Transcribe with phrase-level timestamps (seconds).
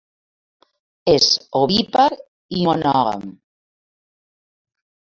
[1.13, 1.27] És
[1.61, 2.09] ovípar
[2.57, 3.31] i monògam.